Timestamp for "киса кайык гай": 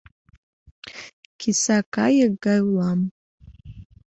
1.39-2.59